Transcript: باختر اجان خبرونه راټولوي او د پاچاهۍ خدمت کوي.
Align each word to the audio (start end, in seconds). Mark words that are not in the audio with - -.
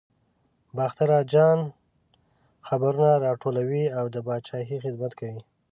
باختر 0.77 1.09
اجان 1.21 1.59
خبرونه 2.67 3.13
راټولوي 3.25 3.83
او 3.97 4.05
د 4.13 4.15
پاچاهۍ 4.25 4.77
خدمت 4.85 5.11
کوي. 5.19 5.41